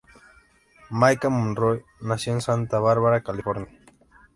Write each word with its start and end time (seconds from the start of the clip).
Maika 0.89 1.29
Monroe 1.29 1.85
nació 1.99 2.33
en 2.33 2.41
Santa 2.41 2.79
Bárbara, 2.79 3.21
California. 3.21 3.67